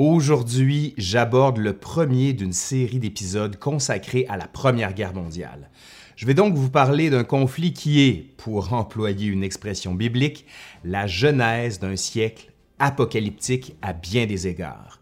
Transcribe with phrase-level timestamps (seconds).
[0.00, 5.70] Aujourd'hui, j'aborde le premier d'une série d'épisodes consacrés à la Première Guerre mondiale.
[6.14, 10.46] Je vais donc vous parler d'un conflit qui est, pour employer une expression biblique,
[10.84, 14.97] la genèse d'un siècle apocalyptique à bien des égards.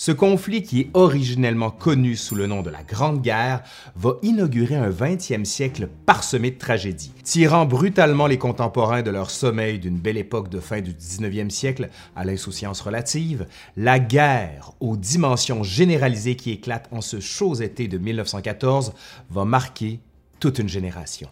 [0.00, 3.64] Ce conflit, qui est originellement connu sous le nom de la Grande Guerre,
[3.96, 9.80] va inaugurer un 20e siècle parsemé de tragédies, tirant brutalement les contemporains de leur sommeil
[9.80, 13.48] d'une belle époque de fin du 19e siècle à l'insouciance relative.
[13.76, 18.92] La guerre, aux dimensions généralisées qui éclatent en ce chaud été de 1914,
[19.30, 19.98] va marquer
[20.38, 21.28] toute une génération.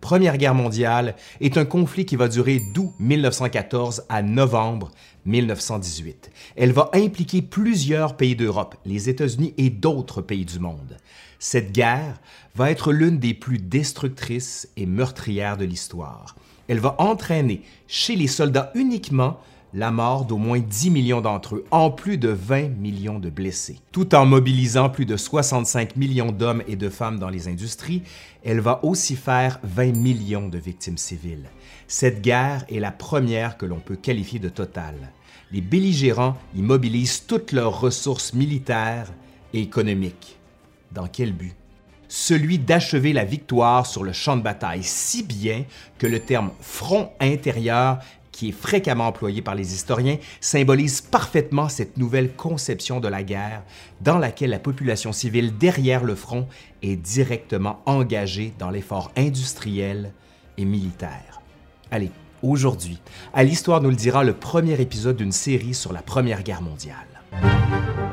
[0.00, 4.90] Première Guerre mondiale est un conflit qui va durer d'août 1914 à novembre
[5.26, 6.30] 1918.
[6.56, 10.96] Elle va impliquer plusieurs pays d'Europe, les États-Unis et d'autres pays du monde.
[11.38, 12.20] Cette guerre
[12.54, 16.36] va être l'une des plus destructrices et meurtrières de l'histoire.
[16.68, 19.38] Elle va entraîner chez les soldats uniquement
[19.74, 23.80] la mort d'au moins 10 millions d'entre eux, en plus de 20 millions de blessés.
[23.90, 28.02] Tout en mobilisant plus de 65 millions d'hommes et de femmes dans les industries,
[28.44, 31.50] elle va aussi faire 20 millions de victimes civiles.
[31.88, 35.12] Cette guerre est la première que l'on peut qualifier de totale.
[35.50, 39.12] Les belligérants y mobilisent toutes leurs ressources militaires
[39.52, 40.38] et économiques.
[40.92, 41.56] Dans quel but?
[42.06, 45.64] celui d'achever la victoire sur le champ de bataille, si bien
[45.98, 47.98] que le terme front intérieur
[48.48, 53.62] est fréquemment employé par les historiens, symbolise parfaitement cette nouvelle conception de la guerre
[54.00, 56.46] dans laquelle la population civile derrière le front
[56.82, 60.12] est directement engagée dans l'effort industriel
[60.58, 61.40] et militaire.
[61.90, 62.10] Allez,
[62.42, 62.98] aujourd'hui,
[63.32, 68.03] à l'Histoire nous le dira le premier épisode d'une série sur la Première Guerre mondiale.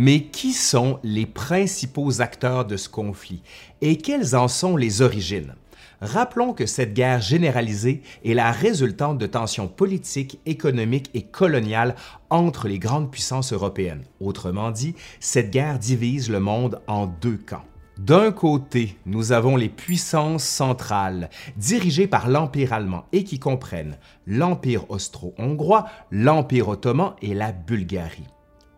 [0.00, 3.42] Mais qui sont les principaux acteurs de ce conflit
[3.80, 5.56] et quelles en sont les origines?
[6.00, 11.96] Rappelons que cette guerre généralisée est la résultante de tensions politiques, économiques et coloniales
[12.30, 14.04] entre les grandes puissances européennes.
[14.20, 17.64] Autrement dit, cette guerre divise le monde en deux camps.
[17.98, 24.88] D'un côté, nous avons les puissances centrales, dirigées par l'Empire allemand et qui comprennent l'Empire
[24.92, 28.28] austro-hongrois, l'Empire ottoman et la Bulgarie.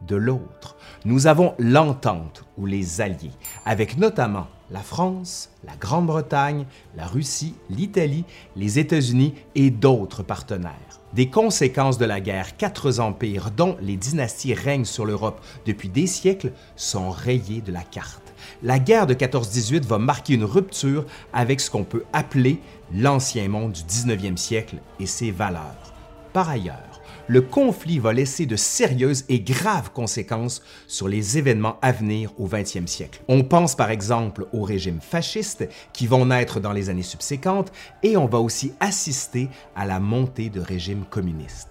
[0.06, 3.32] De l'autre, nous avons l'entente ou les alliés,
[3.66, 6.64] avec notamment la France, la Grande-Bretagne,
[6.96, 8.24] la Russie, l'Italie,
[8.56, 10.72] les États-Unis et d'autres partenaires.
[11.12, 16.06] Des conséquences de la guerre, quatre empires dont les dynasties règnent sur l'Europe depuis des
[16.06, 18.32] siècles sont rayés de la carte.
[18.62, 22.60] La guerre de 14-18 va marquer une rupture avec ce qu'on peut appeler
[22.94, 25.92] l'ancien monde du 19e siècle et ses valeurs.
[26.32, 26.89] Par ailleurs,
[27.28, 32.46] le conflit va laisser de sérieuses et graves conséquences sur les événements à venir au
[32.46, 33.22] 20e siècle.
[33.28, 37.72] On pense par exemple aux régimes fascistes qui vont naître dans les années subséquentes
[38.02, 41.70] et on va aussi assister à la montée de régimes communistes.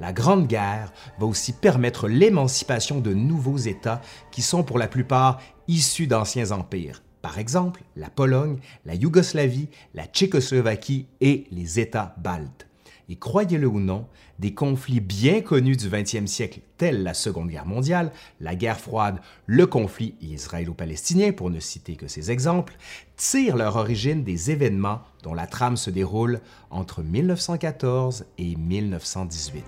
[0.00, 5.40] La Grande Guerre va aussi permettre l'émancipation de nouveaux États qui sont pour la plupart
[5.66, 7.02] issus d'anciens empires.
[7.20, 12.68] Par exemple, la Pologne, la Yougoslavie, la Tchécoslovaquie et les États baltes.
[13.08, 14.06] Et croyez-le ou non,
[14.38, 19.20] des conflits bien connus du 20e siècle, tels la Seconde Guerre mondiale, la guerre froide,
[19.46, 22.76] le conflit israélo-palestinien, pour ne citer que ces exemples,
[23.16, 26.40] tirent leur origine des événements dont la trame se déroule
[26.70, 29.64] entre 1914 et 1918.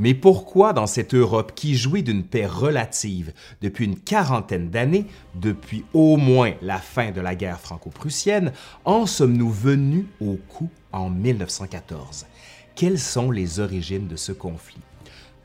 [0.00, 5.84] Mais pourquoi dans cette Europe qui jouit d'une paix relative depuis une quarantaine d'années, depuis
[5.92, 8.52] au moins la fin de la guerre franco-prussienne,
[8.86, 12.24] en sommes-nous venus au coup en 1914?
[12.74, 14.80] Quelles sont les origines de ce conflit?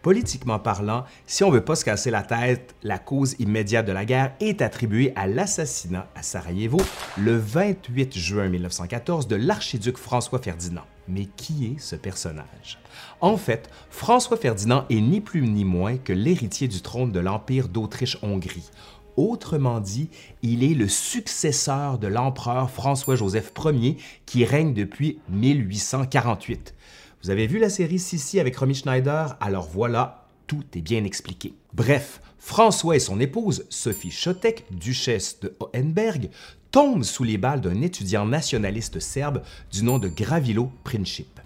[0.05, 3.91] Politiquement parlant, si on ne veut pas se casser la tête, la cause immédiate de
[3.91, 6.79] la guerre est attribuée à l'assassinat à Sarajevo
[7.17, 10.83] le 28 juin 1914 de l'archiduc François Ferdinand.
[11.07, 12.77] Mais qui est ce personnage?
[13.19, 17.67] En fait, François Ferdinand est ni plus ni moins que l'héritier du trône de l'Empire
[17.67, 18.69] d'Autriche-Hongrie.
[19.17, 20.11] Autrement dit,
[20.43, 23.97] il est le successeur de l'empereur François-Joseph Ier
[24.27, 26.75] qui règne depuis 1848.
[27.23, 29.35] Vous avez vu la série Sissi avec Romy Schneider?
[29.39, 31.53] Alors voilà, tout est bien expliqué.
[31.73, 36.29] Bref, François et son épouse, Sophie Chotek, duchesse de Hohenberg,
[36.69, 39.41] tombent sous les balles d'un étudiant nationaliste serbe
[39.71, 41.39] du nom de Gravilo Princip.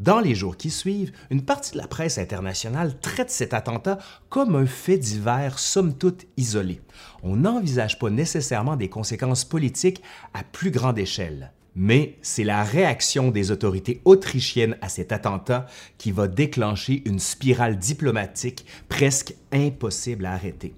[0.00, 3.98] Dans les jours qui suivent, une partie de la presse internationale traite cet attentat
[4.30, 6.80] comme un fait divers somme toute isolé.
[7.22, 10.02] On n'envisage pas nécessairement des conséquences politiques
[10.32, 11.52] à plus grande échelle.
[11.76, 15.66] Mais c'est la réaction des autorités autrichiennes à cet attentat
[15.98, 20.74] qui va déclencher une spirale diplomatique presque impossible à arrêter.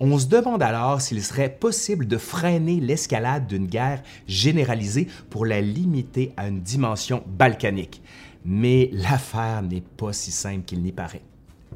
[0.00, 5.60] On se demande alors s'il serait possible de freiner l'escalade d'une guerre généralisée pour la
[5.60, 8.02] limiter à une dimension balkanique.
[8.44, 11.22] Mais l'affaire n'est pas si simple qu'il n'y paraît.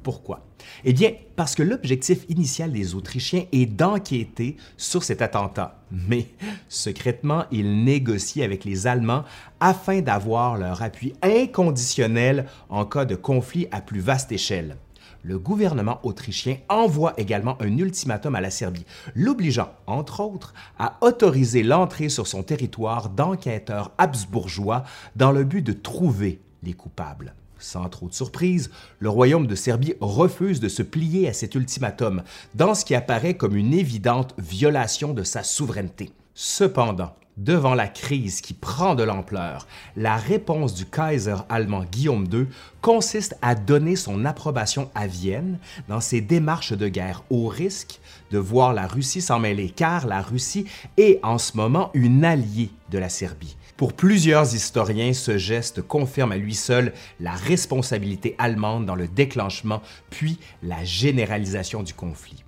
[0.02, 0.46] Pourquoi?
[0.84, 5.82] Eh bien, parce que l'objectif initial des Autrichiens est d'enquêter sur cet attentat.
[5.90, 6.26] Mais
[6.68, 9.24] secrètement, ils négocient avec les Allemands
[9.60, 14.76] afin d'avoir leur appui inconditionnel en cas de conflit à plus vaste échelle
[15.22, 21.62] le gouvernement autrichien envoie également un ultimatum à la Serbie, l'obligeant, entre autres, à autoriser
[21.62, 24.84] l'entrée sur son territoire d'enquêteurs habsbourgeois
[25.16, 27.34] dans le but de trouver les coupables.
[27.58, 28.70] Sans trop de surprise,
[29.00, 32.22] le royaume de Serbie refuse de se plier à cet ultimatum,
[32.55, 36.10] dans ce qui apparaît comme une évidente violation de sa souveraineté.
[36.34, 39.66] Cependant, devant la crise qui prend de l'ampleur,
[39.96, 42.46] la réponse du Kaiser allemand Guillaume II
[42.81, 45.58] consiste à donner son approbation à Vienne
[45.88, 48.00] dans ses démarches de guerre au risque
[48.31, 50.66] de voir la Russie s'en mêler, car la Russie
[50.96, 53.56] est en ce moment une alliée de la Serbie.
[53.78, 59.82] Pour plusieurs historiens, ce geste confirme à lui seul la responsabilité allemande dans le déclenchement
[60.10, 62.42] puis la généralisation du conflit.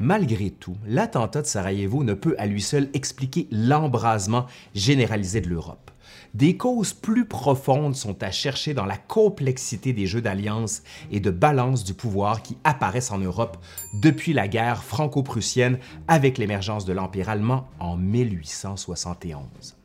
[0.00, 5.92] Malgré tout, l'attentat de Sarajevo ne peut à lui seul expliquer l'embrasement généralisé de l'Europe.
[6.34, 10.82] Des causes plus profondes sont à chercher dans la complexité des jeux d'alliance
[11.12, 13.56] et de balance du pouvoir qui apparaissent en Europe
[13.94, 19.76] depuis la guerre franco-prussienne avec l'émergence de l'Empire allemand en 1871.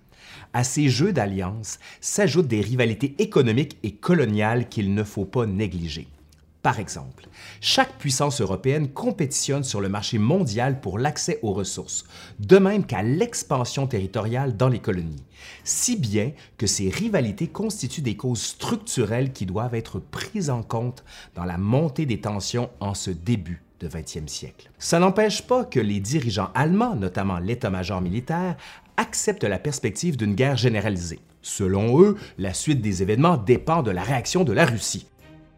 [0.57, 6.07] À ces jeux d'alliance s'ajoutent des rivalités économiques et coloniales qu'il ne faut pas négliger.
[6.63, 7.27] Par exemple,
[7.61, 12.05] chaque puissance européenne compétitionne sur le marché mondial pour l'accès aux ressources,
[12.39, 15.23] de même qu'à l'expansion territoriale dans les colonies,
[15.63, 21.03] si bien que ces rivalités constituent des causes structurelles qui doivent être prises en compte
[21.35, 24.71] dans la montée des tensions en ce début de 20e siècle.
[24.79, 28.57] Ça n'empêche pas que les dirigeants allemands, notamment l'état-major militaire,
[28.97, 31.19] acceptent la perspective d'une guerre généralisée.
[31.41, 35.07] Selon eux, la suite des événements dépend de la réaction de la Russie.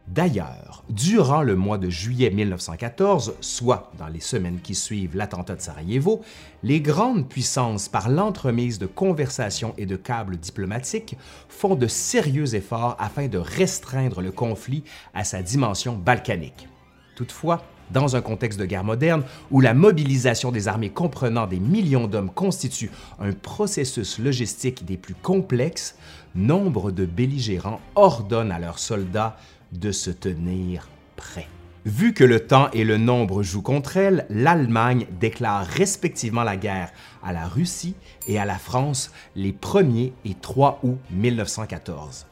[0.10, 5.62] D'ailleurs, durant le mois de juillet 1914, soit dans les semaines qui suivent l'attentat de
[5.62, 6.22] Sarajevo,
[6.64, 11.16] les grandes puissances, par l'entremise de conversations et de câbles diplomatiques,
[11.48, 14.84] font de sérieux efforts afin de restreindre le conflit
[15.14, 16.68] à sa dimension balkanique.
[17.16, 22.08] Toutefois, dans un contexte de guerre moderne où la mobilisation des armées comprenant des millions
[22.08, 25.96] d'hommes constitue un processus logistique des plus complexes,
[26.36, 29.38] nombre de belligérants ordonnent à leurs soldats
[29.72, 31.48] de se tenir prêt.
[31.86, 36.92] Vu que le temps et le nombre jouent contre elle, l'Allemagne déclare respectivement la guerre
[37.24, 37.96] à la Russie
[38.28, 42.26] et à la France les 1er et 3 août 1914.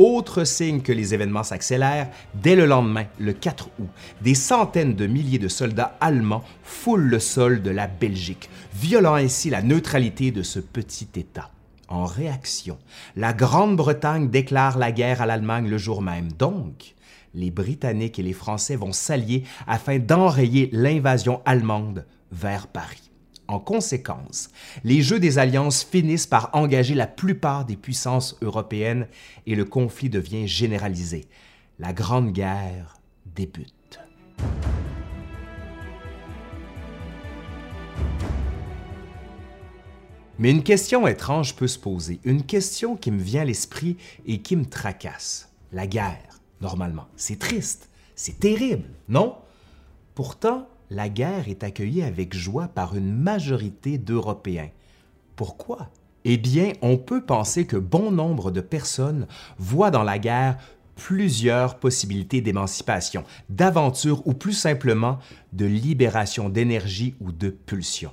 [0.00, 3.88] Autre signe que les événements s'accélèrent, dès le lendemain, le 4 août,
[4.22, 9.50] des centaines de milliers de soldats allemands foulent le sol de la Belgique, violant ainsi
[9.50, 11.50] la neutralité de ce petit État.
[11.88, 12.78] En réaction,
[13.14, 16.32] la Grande-Bretagne déclare la guerre à l'Allemagne le jour même.
[16.32, 16.94] Donc,
[17.34, 23.09] les Britanniques et les Français vont s'allier afin d'enrayer l'invasion allemande vers Paris.
[23.50, 24.50] En conséquence,
[24.84, 29.08] les jeux des alliances finissent par engager la plupart des puissances européennes
[29.44, 31.26] et le conflit devient généralisé.
[31.80, 33.98] La Grande Guerre débute.
[40.38, 44.42] Mais une question étrange peut se poser, une question qui me vient à l'esprit et
[44.42, 45.52] qui me tracasse.
[45.72, 49.34] La guerre, normalement, c'est triste, c'est terrible, non?
[50.14, 54.70] Pourtant, la guerre est accueillie avec joie par une majorité d'Européens.
[55.36, 55.88] Pourquoi?
[56.24, 59.26] Eh bien, on peut penser que bon nombre de personnes
[59.58, 60.58] voient dans la guerre
[60.96, 65.18] plusieurs possibilités d'émancipation, d'aventure ou plus simplement
[65.54, 68.10] de libération d'énergie ou de pulsion.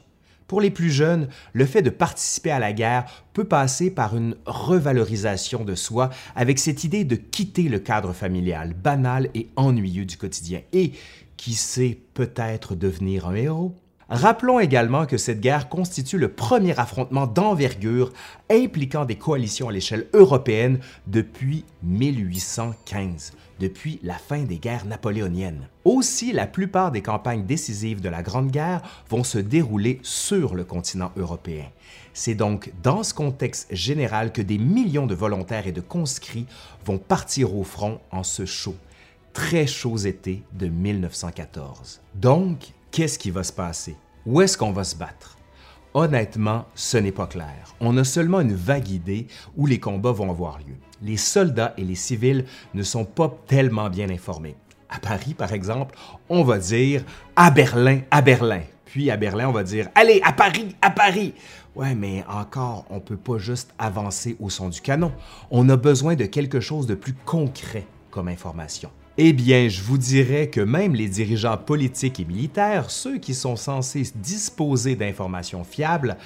[0.48, 4.38] Pour les plus jeunes, le fait de participer à la guerre peut passer par une
[4.46, 10.16] revalorisation de soi avec cette idée de quitter le cadre familial banal et ennuyeux du
[10.16, 10.94] quotidien et,
[11.38, 13.76] qui sait, peut-être devenir un héros.
[14.10, 18.14] Rappelons également que cette guerre constitue le premier affrontement d'envergure
[18.50, 25.68] impliquant des coalitions à l'échelle européenne depuis 1815, depuis la fin des guerres napoléoniennes.
[25.84, 30.64] Aussi, la plupart des campagnes décisives de la Grande Guerre vont se dérouler sur le
[30.64, 31.66] continent européen.
[32.14, 36.48] C'est donc dans ce contexte général que des millions de volontaires et de conscrits
[36.86, 38.76] vont partir au front en ce chaud,
[39.38, 42.02] très chaud été de 1914.
[42.16, 43.96] Donc, qu'est-ce qui va se passer?
[44.26, 45.38] Où est-ce qu'on va se battre?
[45.94, 47.76] Honnêtement, ce n'est pas clair.
[47.80, 50.74] On a seulement une vague idée où les combats vont avoir lieu.
[51.04, 54.56] Les soldats et les civils ne sont pas tellement bien informés.
[54.90, 55.96] À Paris, par exemple,
[56.30, 57.04] on va dire
[57.36, 58.64] à Berlin, à Berlin.
[58.86, 61.36] Puis à Berlin, on va dire Allez, à Paris, à Paris.
[61.76, 65.12] Ouais, mais encore, on ne peut pas juste avancer au son du canon.
[65.52, 68.90] On a besoin de quelque chose de plus concret comme information.
[69.20, 73.56] Eh bien, je vous dirais que même les dirigeants politiques et militaires, ceux qui sont
[73.56, 76.18] censés disposer d'informations fiables,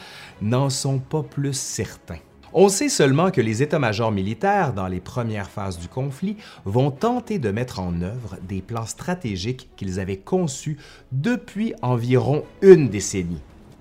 [0.42, 2.18] n'en sont pas plus certains.
[2.52, 7.40] On sait seulement que les états-majors militaires, dans les premières phases du conflit, vont tenter
[7.40, 10.78] de mettre en œuvre des plans stratégiques qu'ils avaient conçus
[11.14, 13.40] depuis environ une décennie.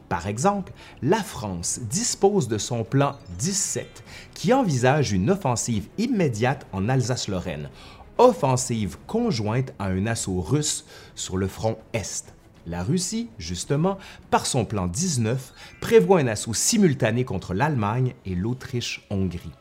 [0.08, 4.02] Par exemple, la France dispose de son plan 17,
[4.34, 7.70] qui envisage une offensive immédiate en Alsace-Lorraine,
[8.20, 10.84] offensive conjointe à un assaut russe
[11.14, 12.34] sur le front Est.
[12.66, 13.96] La Russie, justement,
[14.30, 19.52] par son plan 19, prévoit un assaut simultané contre l'Allemagne et l'Autriche-Hongrie.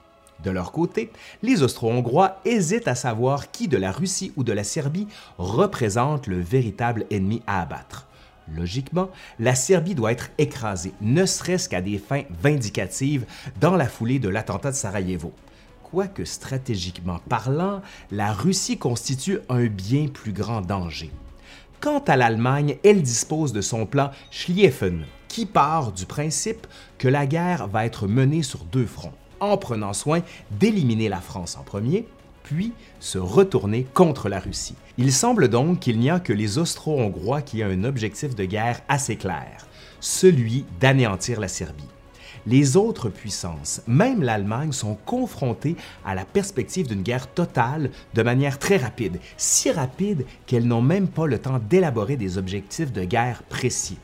[0.43, 1.09] De leur côté,
[1.41, 6.41] les Austro-Hongrois hésitent à savoir qui de la Russie ou de la Serbie représente le
[6.41, 8.07] véritable ennemi à abattre.
[8.53, 13.25] Logiquement, la Serbie doit être écrasée, ne serait-ce qu'à des fins vindicatives,
[13.61, 15.31] dans la foulée de l'attentat de Sarajevo.
[15.91, 17.81] Quoique stratégiquement parlant,
[18.11, 21.09] la Russie constitue un bien plus grand danger.
[21.79, 26.67] Quant à l'Allemagne, elle dispose de son plan Schlieffen, qui part du principe
[26.99, 31.57] que la guerre va être menée sur deux fronts, en prenant soin d'éliminer la France
[31.57, 32.05] en premier,
[32.43, 34.75] puis se retourner contre la Russie.
[34.99, 38.81] Il semble donc qu'il n'y a que les Austro-Hongrois qui ont un objectif de guerre
[38.89, 39.65] assez clair,
[39.99, 41.83] celui d'anéantir la Serbie.
[42.47, 48.59] Les autres puissances, même l'Allemagne, sont confrontées à la perspective d'une guerre totale de manière
[48.59, 53.43] très rapide, si rapide qu'elles n'ont même pas le temps d'élaborer des objectifs de guerre
[53.43, 53.97] précis.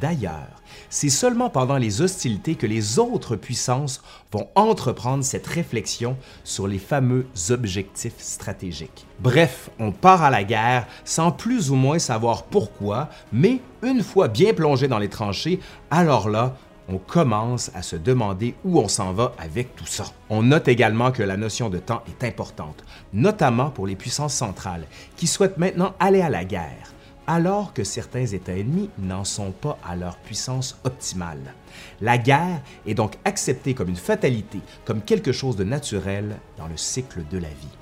[0.00, 6.68] D'ailleurs, c'est seulement pendant les hostilités que les autres puissances vont entreprendre cette réflexion sur
[6.68, 9.06] les fameux objectifs stratégiques.
[9.20, 14.28] Bref, on part à la guerre sans plus ou moins savoir pourquoi, mais une fois
[14.28, 16.54] bien plongé dans les tranchées, alors là,
[16.88, 20.04] on commence à se demander où on s'en va avec tout ça.
[20.30, 24.86] On note également que la notion de temps est importante, notamment pour les puissances centrales,
[25.16, 26.92] qui souhaitent maintenant aller à la guerre,
[27.26, 31.54] alors que certains États ennemis n'en sont pas à leur puissance optimale.
[32.00, 36.76] La guerre est donc acceptée comme une fatalité, comme quelque chose de naturel dans le
[36.76, 37.76] cycle de la vie.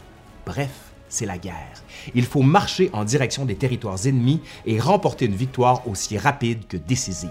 [0.47, 0.71] Bref,
[1.09, 1.83] c'est la guerre.
[2.15, 6.77] Il faut marcher en direction des territoires ennemis et remporter une victoire aussi rapide que
[6.77, 7.31] décisive.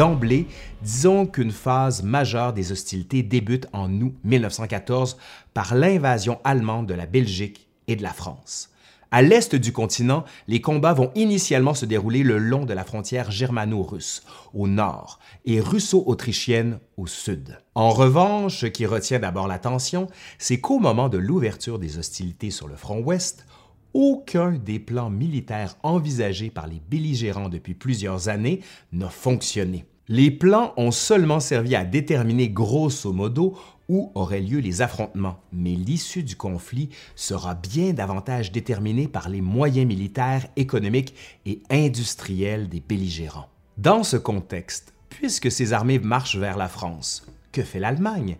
[0.00, 0.46] D'emblée,
[0.80, 5.18] disons qu'une phase majeure des hostilités débute en août 1914
[5.52, 8.70] par l'invasion allemande de la Belgique et de la France.
[9.10, 13.30] À l'est du continent, les combats vont initialement se dérouler le long de la frontière
[13.30, 14.22] germano-russe,
[14.54, 17.58] au nord, et russo-autrichienne au sud.
[17.74, 20.06] En revanche, ce qui retient d'abord l'attention,
[20.38, 23.44] c'est qu'au moment de l'ouverture des hostilités sur le front ouest,
[23.94, 28.60] aucun des plans militaires envisagés par les belligérants depuis plusieurs années
[28.92, 29.84] n'a fonctionné.
[30.08, 33.56] Les plans ont seulement servi à déterminer grosso modo
[33.88, 39.40] où auraient lieu les affrontements, mais l'issue du conflit sera bien davantage déterminée par les
[39.40, 41.14] moyens militaires, économiques
[41.46, 43.48] et industriels des belligérants.
[43.78, 48.36] Dans ce contexte, puisque ces armées marchent vers la France, que fait l'Allemagne?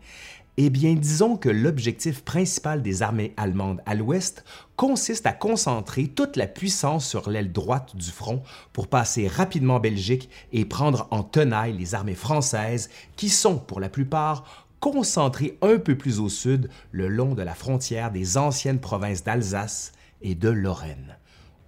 [0.62, 4.44] Eh bien, disons que l'objectif principal des armées allemandes à l'ouest
[4.76, 8.42] consiste à concentrer toute la puissance sur l'aile droite du front
[8.74, 13.80] pour passer rapidement en Belgique et prendre en tenaille les armées françaises qui sont, pour
[13.80, 18.80] la plupart, concentrées un peu plus au sud le long de la frontière des anciennes
[18.80, 21.16] provinces d'Alsace et de Lorraine.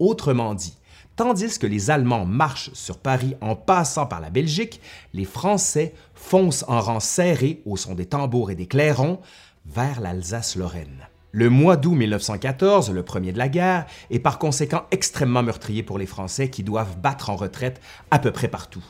[0.00, 0.76] Autrement dit,
[1.14, 4.80] Tandis que les Allemands marchent sur Paris en passant par la Belgique,
[5.12, 9.20] les Français foncent en rang serré au son des tambours et des clairons
[9.66, 11.08] vers l'Alsace-Lorraine.
[11.30, 15.98] Le mois d'août 1914, le premier de la guerre, est par conséquent extrêmement meurtrier pour
[15.98, 18.84] les Français qui doivent battre en retraite à peu près partout.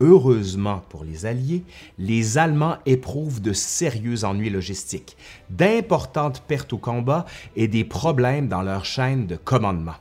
[0.00, 1.64] Heureusement pour les Alliés,
[1.98, 5.16] les Allemands éprouvent de sérieux ennuis logistiques,
[5.50, 7.26] d'importantes pertes au combat
[7.56, 9.94] et des problèmes dans leur chaîne de commandement.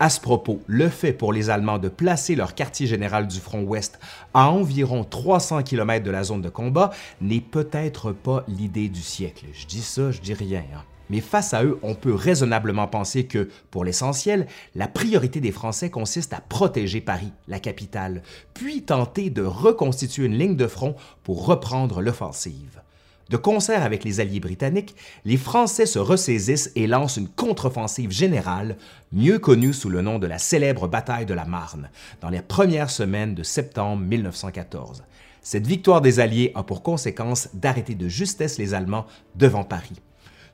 [0.00, 3.62] À ce propos, le fait pour les Allemands de placer leur quartier général du front
[3.62, 3.98] ouest
[4.32, 6.90] à environ 300 km de la zone de combat
[7.20, 9.46] n'est peut-être pas l'idée du siècle.
[9.52, 10.62] Je dis ça, je dis rien.
[10.72, 10.84] Hein.
[11.10, 15.90] Mais face à eux, on peut raisonnablement penser que, pour l'essentiel, la priorité des Français
[15.90, 18.22] consiste à protéger Paris, la capitale,
[18.54, 22.82] puis tenter de reconstituer une ligne de front pour reprendre l'offensive.
[23.28, 28.78] De concert avec les alliés britanniques, les Français se ressaisissent et lancent une contre-offensive générale,
[29.12, 31.90] mieux connue sous le nom de la célèbre bataille de la Marne,
[32.22, 35.04] dans les premières semaines de septembre 1914.
[35.42, 40.00] Cette victoire des Alliés a pour conséquence d'arrêter de justesse les Allemands devant Paris.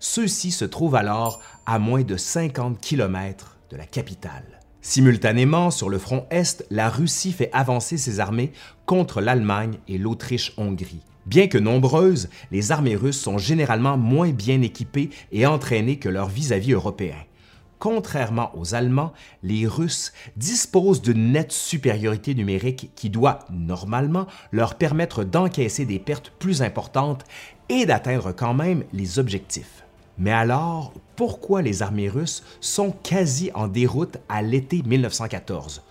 [0.00, 4.61] Ceux-ci se trouvent alors à moins de 50 km de la capitale.
[4.83, 8.52] Simultanément, sur le front Est, la Russie fait avancer ses armées
[8.85, 11.00] contre l'Allemagne et l'Autriche-Hongrie.
[11.26, 16.28] Bien que nombreuses, les armées russes sont généralement moins bien équipées et entraînées que leurs
[16.28, 17.25] vis-à-vis européens.
[17.78, 19.12] Contrairement aux Allemands,
[19.43, 26.33] les Russes disposent d'une nette supériorité numérique qui doit, normalement, leur permettre d'encaisser des pertes
[26.38, 27.25] plus importantes
[27.69, 29.85] et d'atteindre quand même les objectifs.
[30.16, 35.83] Mais alors, pourquoi les armées russes sont quasi en déroute à l'été 1914?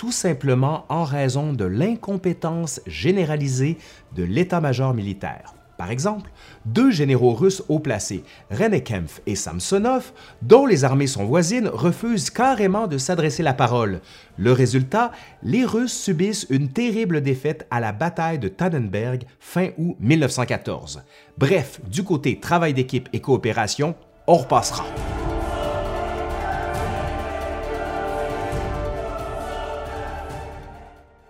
[0.00, 3.76] Tout simplement en raison de l'incompétence généralisée
[4.16, 5.52] de l'état-major militaire.
[5.76, 6.30] Par exemple,
[6.64, 12.86] deux généraux russes haut placés, Renekempf et Samsonov, dont les armées sont voisines, refusent carrément
[12.86, 14.00] de s'adresser la parole.
[14.38, 19.96] Le résultat, les Russes subissent une terrible défaite à la bataille de Tannenberg fin août
[20.00, 21.02] 1914.
[21.36, 23.94] Bref, du côté travail d'équipe et coopération,
[24.26, 24.86] on repassera.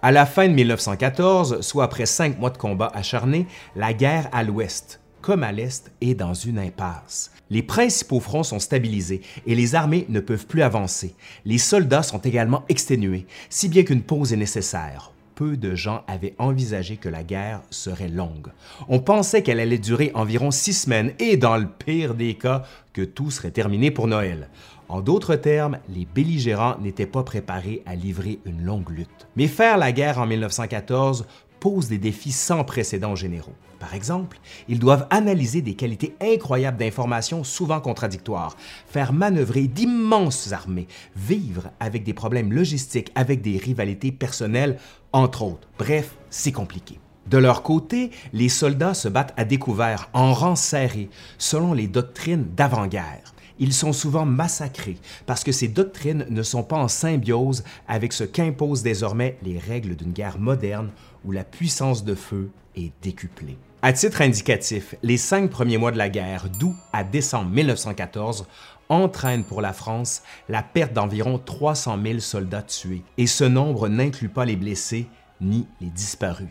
[0.03, 4.43] À la fin de 1914, soit après cinq mois de combats acharnés, la guerre à
[4.43, 7.31] l'ouest, comme à l'est, est dans une impasse.
[7.51, 11.15] Les principaux fronts sont stabilisés et les armées ne peuvent plus avancer.
[11.45, 15.13] Les soldats sont également exténués, si bien qu'une pause est nécessaire.
[15.41, 18.49] Peu de gens avaient envisagé que la guerre serait longue.
[18.91, 23.01] On pensait qu'elle allait durer environ six semaines et, dans le pire des cas, que
[23.01, 24.51] tout serait terminé pour Noël.
[24.91, 29.29] En d'autres termes, les belligérants n'étaient pas préparés à livrer une longue lutte.
[29.35, 31.25] Mais faire la guerre en 1914
[31.59, 33.55] pose des défis sans précédent généraux.
[33.79, 38.57] Par exemple, ils doivent analyser des qualités incroyables d'informations souvent contradictoires,
[38.87, 44.79] faire manœuvrer d'immenses armées, vivre avec des problèmes logistiques, avec des rivalités personnelles,
[45.13, 45.69] entre autres.
[45.79, 46.99] Bref, c'est compliqué.
[47.27, 52.47] De leur côté, les soldats se battent à découvert, en rang serré, selon les doctrines
[52.57, 54.97] d'avant-guerre ils sont souvent massacrés
[55.27, 59.95] parce que ces doctrines ne sont pas en symbiose avec ce qu'imposent désormais les règles
[59.95, 60.91] d'une guerre moderne
[61.25, 63.59] où la puissance de feu est décuplée.
[63.83, 68.47] À titre indicatif, les cinq premiers mois de la guerre, d'août à décembre 1914,
[68.91, 74.29] entraînent pour la France la perte d'environ 300 000 soldats tués, et ce nombre n'inclut
[74.29, 75.07] pas les blessés
[75.41, 76.51] ni les disparus.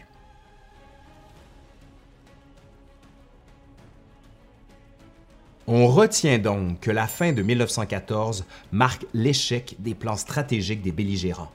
[5.71, 11.52] On retient donc que la fin de 1914 marque l'échec des plans stratégiques des belligérants.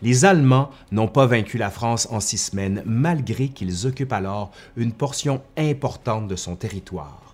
[0.00, 4.92] Les Allemands n'ont pas vaincu la France en six semaines, malgré qu'ils occupent alors une
[4.92, 7.27] portion importante de son territoire.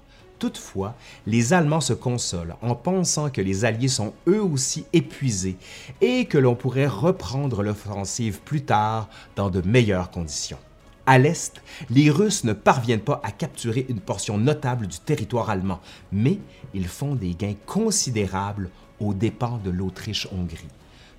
[0.45, 0.95] Toutefois,
[1.27, 5.57] les Allemands se consolent en pensant que les Alliés sont eux aussi épuisés
[6.03, 10.59] et que l'on pourrait reprendre l'offensive plus tard dans de meilleures conditions.
[11.07, 15.81] À l'est, les Russes ne parviennent pas à capturer une portion notable du territoire allemand,
[16.13, 16.39] mais
[16.75, 18.69] ils font des gains considérables
[19.01, 20.69] aux dépens de l'Autriche-Hongrie.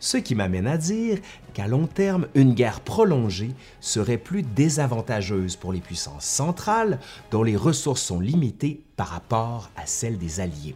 [0.06, 1.18] Ce qui m'amène à dire
[1.56, 7.00] qu'à long terme, une guerre prolongée serait plus désavantageuse pour les puissances centrales
[7.32, 10.76] dont les ressources sont limitées par rapport à celles des Alliés.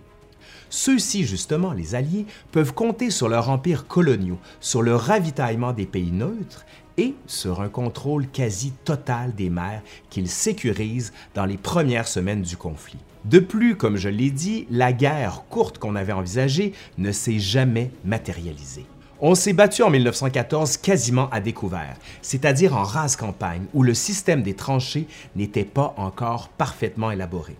[0.71, 6.11] Ceux-ci, justement, les Alliés, peuvent compter sur leur empire coloniaux, sur le ravitaillement des pays
[6.11, 6.65] neutres
[6.97, 12.57] et sur un contrôle quasi total des mers qu'ils sécurisent dans les premières semaines du
[12.57, 12.97] conflit.
[13.25, 17.91] De plus, comme je l'ai dit, la guerre courte qu'on avait envisagée ne s'est jamais
[18.03, 18.87] matérialisée.
[19.21, 24.43] On s'est battu en 1914 quasiment à découvert, c'est-à-dire en rase campagne où le système
[24.43, 27.57] des tranchées n'était pas encore parfaitement élaboré.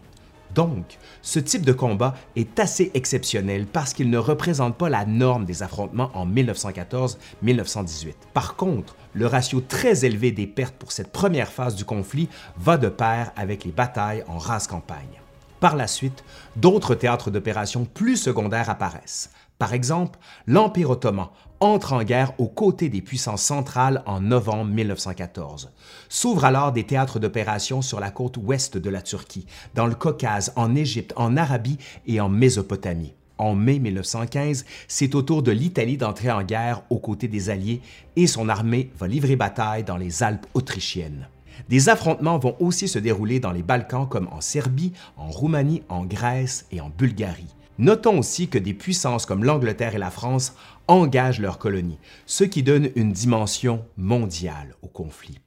[0.56, 5.44] Donc, ce type de combat est assez exceptionnel parce qu'il ne représente pas la norme
[5.44, 8.14] des affrontements en 1914-1918.
[8.34, 12.78] Par contre, le ratio très élevé des pertes pour cette première phase du conflit va
[12.78, 15.20] de pair avec les batailles en rase campagne.
[15.60, 16.24] Par la suite,
[16.56, 19.32] d'autres théâtres d'opérations plus secondaires apparaissent.
[19.58, 20.18] Par exemple,
[20.48, 21.28] l'Empire ottoman
[21.60, 25.72] entre en guerre aux côtés des puissances centrales en novembre 1914.
[26.08, 29.46] S'ouvrent alors des théâtres d'opérations sur la côte ouest de la Turquie,
[29.76, 33.14] dans le Caucase, en Égypte, en Arabie et en Mésopotamie.
[33.38, 37.82] En mai 1915, c'est au tour de l'Italie d'entrer en guerre aux côtés des Alliés
[38.16, 41.28] et son armée va livrer bataille dans les Alpes autrichiennes.
[41.68, 46.06] Des affrontements vont aussi se dérouler dans les Balkans comme en Serbie, en Roumanie, en
[46.06, 47.56] Grèce et en Bulgarie.
[47.78, 50.54] Notons aussi que des puissances comme l'Angleterre et la France
[50.88, 55.40] engagent leurs colonies, ce qui donne une dimension mondiale au conflit.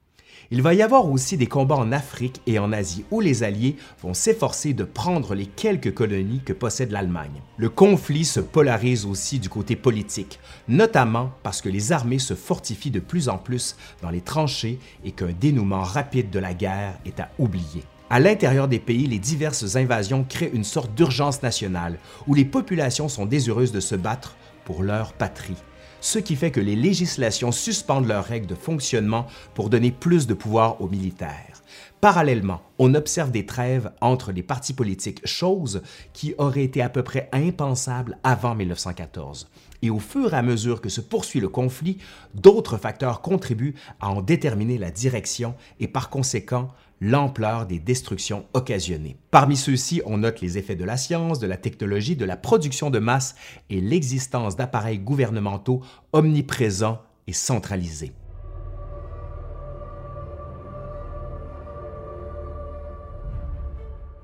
[0.55, 3.75] Il va y avoir aussi des combats en Afrique et en Asie où les Alliés
[4.03, 7.41] vont s'efforcer de prendre les quelques colonies que possède l'Allemagne.
[7.57, 12.91] Le conflit se polarise aussi du côté politique, notamment parce que les armées se fortifient
[12.91, 17.19] de plus en plus dans les tranchées et qu'un dénouement rapide de la guerre est
[17.19, 17.83] à oublier.
[18.11, 23.09] À l'intérieur des pays, les diverses invasions créent une sorte d'urgence nationale où les populations
[23.09, 24.35] sont désireuses de se battre
[24.65, 25.57] pour leur patrie
[26.03, 30.33] ce qui fait que les législations suspendent leurs règles de fonctionnement pour donner plus de
[30.33, 31.63] pouvoir aux militaires.
[32.01, 37.03] Parallèlement, on observe des trêves entre les partis politiques, chose qui aurait été à peu
[37.03, 39.47] près impensable avant 1914.
[39.81, 41.99] Et au fur et à mesure que se poursuit le conflit,
[42.33, 46.67] d'autres facteurs contribuent à en déterminer la direction et par conséquent
[47.03, 49.17] l'ampleur des destructions occasionnées.
[49.29, 52.89] Parmi ceux-ci, on note les effets de la science, de la technologie, de la production
[52.89, 53.35] de masse
[53.69, 55.81] et l'existence d'appareils gouvernementaux
[56.13, 58.13] omniprésents et centralisés.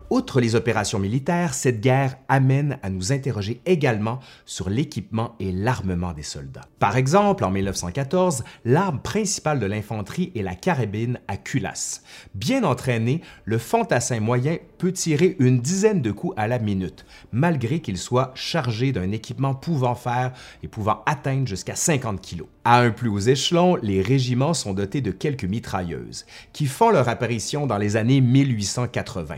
[0.09, 6.13] Outre les opérations militaires, cette guerre amène à nous interroger également sur l'équipement et l'armement
[6.13, 6.65] des soldats.
[6.79, 12.01] Par exemple, en 1914, l'arme principale de l'infanterie est la carabine à culasse.
[12.33, 17.79] Bien entraîné, le fantassin moyen peut tirer une dizaine de coups à la minute, malgré
[17.79, 22.45] qu'il soit chargé d'un équipement pouvant faire et pouvant atteindre jusqu'à 50 kg.
[22.63, 27.09] À un plus haut échelon, les régiments sont dotés de quelques mitrailleuses, qui font leur
[27.09, 29.35] apparition dans les années 1880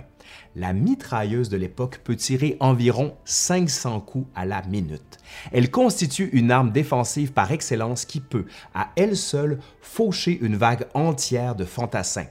[0.55, 5.17] la mitrailleuse de l'époque peut tirer environ 500 coups à la minute.
[5.51, 10.87] Elle constitue une arme défensive par excellence qui peut, à elle seule, faucher une vague
[10.93, 12.27] entière de fantassins.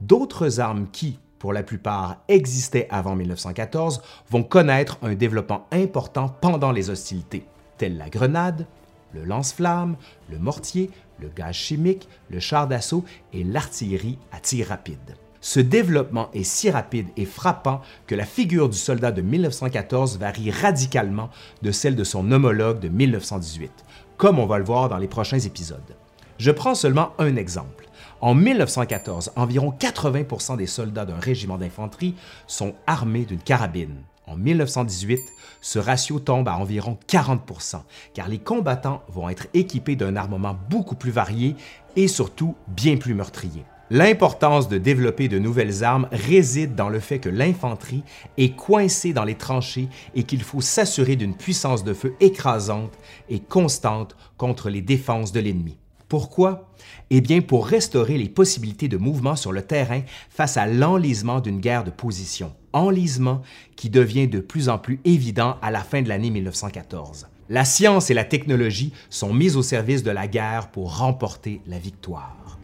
[0.00, 6.72] D'autres armes qui, pour la plupart, existaient avant 1914, vont connaître un développement important pendant
[6.72, 7.44] les hostilités,
[7.78, 8.66] telles la grenade,
[9.12, 9.96] le lance-flamme,
[10.30, 15.16] le mortier, le gaz chimique, le char d'assaut et l'artillerie à tir rapide.
[15.44, 20.52] Ce développement est si rapide et frappant que la figure du soldat de 1914 varie
[20.52, 21.30] radicalement
[21.62, 23.72] de celle de son homologue de 1918,
[24.16, 25.96] comme on va le voir dans les prochains épisodes.
[26.38, 27.88] Je prends seulement un exemple.
[28.20, 32.14] En 1914, environ 80% des soldats d'un régiment d'infanterie
[32.46, 33.96] sont armés d'une carabine.
[34.28, 35.18] En 1918,
[35.60, 37.82] ce ratio tombe à environ 40%
[38.14, 41.56] car les combattants vont être équipés d'un armement beaucoup plus varié
[41.96, 43.64] et surtout bien plus meurtrier.
[43.94, 48.04] L'importance de développer de nouvelles armes réside dans le fait que l'infanterie
[48.38, 52.94] est coincée dans les tranchées et qu'il faut s'assurer d'une puissance de feu écrasante
[53.28, 55.76] et constante contre les défenses de l'ennemi.
[56.08, 56.70] Pourquoi?
[57.10, 60.00] Eh bien, pour restaurer les possibilités de mouvement sur le terrain
[60.30, 63.42] face à l'enlisement d'une guerre de position, enlisement
[63.76, 67.26] qui devient de plus en plus évident à la fin de l'année 1914.
[67.50, 71.78] La science et la technologie sont mises au service de la guerre pour remporter la
[71.78, 72.58] victoire.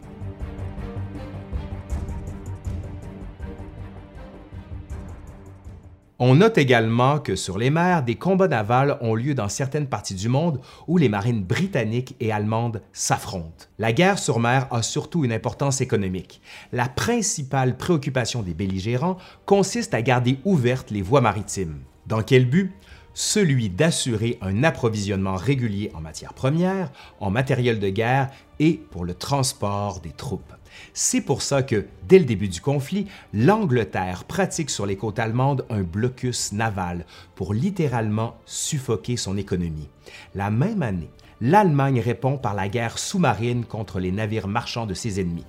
[6.21, 10.15] On note également que sur les mers, des combats navals ont lieu dans certaines parties
[10.15, 13.67] du monde où les marines britanniques et allemandes s'affrontent.
[13.77, 16.41] La guerre sur mer a surtout une importance économique.
[16.73, 21.79] La principale préoccupation des belligérants consiste à garder ouvertes les voies maritimes.
[22.05, 22.73] Dans quel but?
[23.13, 28.29] Celui d'assurer un approvisionnement régulier en matières premières, en matériel de guerre
[28.59, 30.53] et pour le transport des troupes.
[30.93, 35.65] C'est pour ça que, dès le début du conflit, l'Angleterre pratique sur les côtes allemandes
[35.69, 39.89] un blocus naval pour littéralement suffoquer son économie.
[40.35, 41.09] La même année,
[41.41, 45.45] l'Allemagne répond par la guerre sous-marine contre les navires marchands de ses ennemis.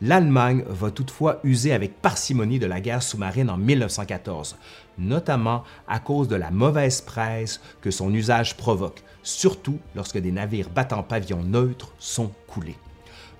[0.00, 4.56] L'Allemagne va toutefois user avec parcimonie de la guerre sous-marine en 1914,
[4.98, 10.68] notamment à cause de la mauvaise presse que son usage provoque, surtout lorsque des navires
[10.68, 12.76] battant pavillon neutre sont coulés.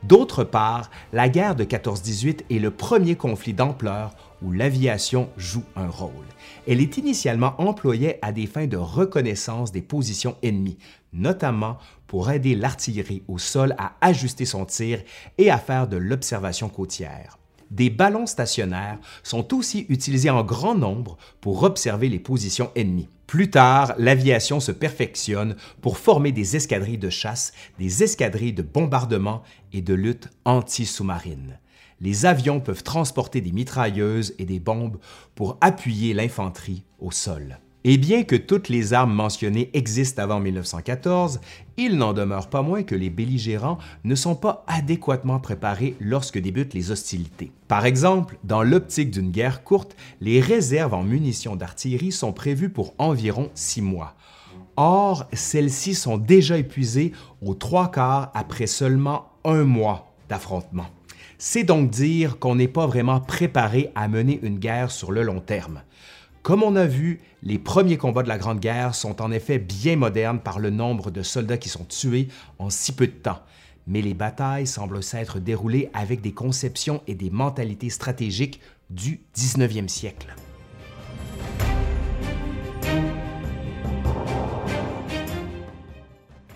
[0.06, 5.88] D'autre part, la guerre de 14-18 est le premier conflit d'ampleur où l'aviation joue un
[5.88, 6.26] rôle.
[6.68, 10.76] Elle est initialement employée à des fins de reconnaissance des positions ennemies,
[11.14, 15.00] notamment pour aider l'artillerie au sol à ajuster son tir
[15.38, 17.38] et à faire de l'observation côtière.
[17.70, 23.08] Des ballons stationnaires sont aussi utilisés en grand nombre pour observer les positions ennemies.
[23.26, 29.42] Plus tard, l'aviation se perfectionne pour former des escadrilles de chasse, des escadrilles de bombardement
[29.72, 31.58] et de lutte anti-sous-marine.
[32.00, 34.98] Les avions peuvent transporter des mitrailleuses et des bombes
[35.34, 37.58] pour appuyer l'infanterie au sol.
[37.86, 41.40] Et bien que toutes les armes mentionnées existent avant 1914,
[41.76, 46.72] il n'en demeure pas moins que les belligérants ne sont pas adéquatement préparés lorsque débutent
[46.72, 47.52] les hostilités.
[47.68, 52.94] Par exemple, dans l'optique d'une guerre courte, les réserves en munitions d'artillerie sont prévues pour
[52.96, 54.14] environ six mois.
[54.76, 60.86] Or, celles-ci sont déjà épuisées aux trois quarts après seulement un mois d'affrontement.
[61.36, 65.40] C'est donc dire qu'on n'est pas vraiment préparé à mener une guerre sur le long
[65.40, 65.82] terme.
[66.44, 69.96] Comme on a vu, les premiers combats de la Grande Guerre sont en effet bien
[69.96, 72.28] modernes par le nombre de soldats qui sont tués
[72.58, 73.40] en si peu de temps,
[73.86, 79.88] mais les batailles semblent s'être déroulées avec des conceptions et des mentalités stratégiques du 19e
[79.88, 80.36] siècle.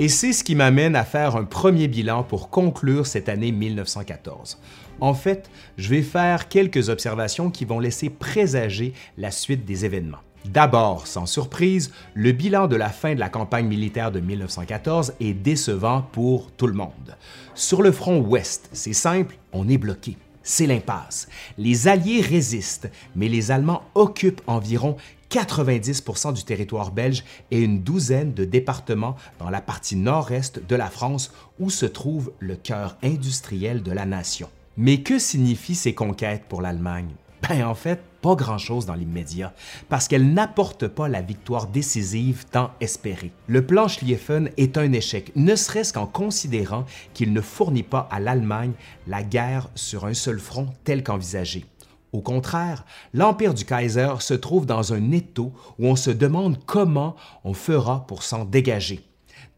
[0.00, 4.60] Et c'est ce qui m'amène à faire un premier bilan pour conclure cette année 1914.
[5.00, 10.18] En fait, je vais faire quelques observations qui vont laisser présager la suite des événements.
[10.44, 15.34] D'abord, sans surprise, le bilan de la fin de la campagne militaire de 1914 est
[15.34, 17.16] décevant pour tout le monde.
[17.56, 20.16] Sur le front ouest, c'est simple, on est bloqué.
[20.44, 21.28] C'est l'impasse.
[21.58, 24.96] Les Alliés résistent, mais les Allemands occupent environ
[25.30, 30.90] 90% du territoire belge et une douzaine de départements dans la partie nord-est de la
[30.90, 34.48] France où se trouve le cœur industriel de la nation.
[34.76, 37.10] Mais que signifient ces conquêtes pour l'Allemagne?
[37.48, 39.54] Ben en fait, pas grand-chose dans l'immédiat,
[39.88, 43.32] parce qu'elles n'apportent pas la victoire décisive tant espérée.
[43.46, 48.18] Le plan Schlieffen est un échec, ne serait-ce qu'en considérant qu'il ne fournit pas à
[48.18, 48.72] l'Allemagne
[49.06, 51.64] la guerre sur un seul front tel qu'envisagé.
[52.12, 57.16] Au contraire, l'Empire du Kaiser se trouve dans un étau où on se demande comment
[57.44, 59.04] on fera pour s'en dégager.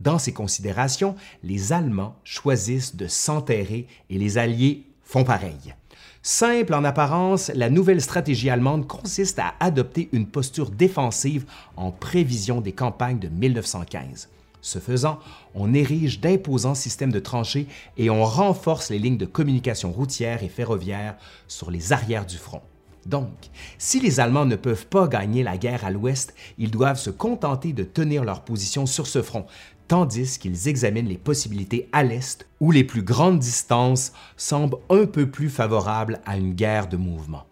[0.01, 5.75] Dans ces considérations, les Allemands choisissent de s'enterrer et les Alliés font pareil.
[6.23, 12.61] Simple en apparence, la nouvelle stratégie allemande consiste à adopter une posture défensive en prévision
[12.61, 14.29] des campagnes de 1915.
[14.63, 15.19] Ce faisant,
[15.55, 20.49] on érige d'imposants systèmes de tranchées et on renforce les lignes de communication routière et
[20.49, 21.17] ferroviaire
[21.49, 22.63] sur les arrières du front.
[23.07, 23.31] Donc,
[23.79, 27.73] si les Allemands ne peuvent pas gagner la guerre à l'ouest, ils doivent se contenter
[27.73, 29.47] de tenir leur position sur ce front,
[29.89, 35.31] tandis qu'ils examinent les possibilités à l'est où les plus grandes distances semblent un peu
[35.31, 37.45] plus favorables à une guerre de mouvement.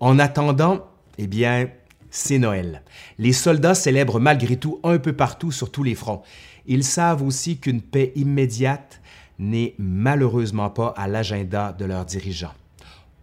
[0.00, 0.86] En attendant,
[1.18, 1.70] eh bien,
[2.10, 2.82] c'est Noël.
[3.18, 6.22] Les soldats célèbrent malgré tout un peu partout sur tous les fronts.
[6.70, 9.00] Ils savent aussi qu'une paix immédiate
[9.40, 12.54] n'est malheureusement pas à l'agenda de leurs dirigeants.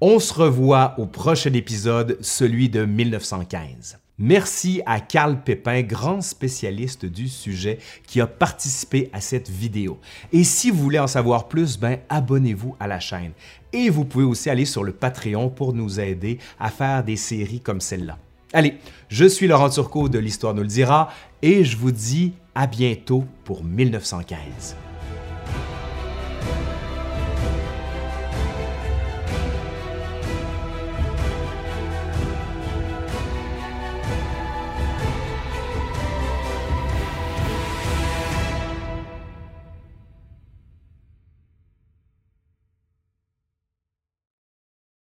[0.01, 3.99] On se revoit au prochain épisode, celui de 1915.
[4.19, 9.97] Merci à Carl Pépin, grand spécialiste du sujet, qui a participé à cette vidéo.
[10.33, 13.31] Et si vous voulez en savoir plus, ben abonnez-vous à la chaîne.
[13.71, 17.62] Et vous pouvez aussi aller sur le Patreon pour nous aider à faire des séries
[17.62, 18.17] comme celle-là.
[18.53, 18.75] Allez,
[19.07, 21.10] je suis Laurent Turcot de l'Histoire nous le dira
[21.41, 24.87] et je vous dis à bientôt pour 1915.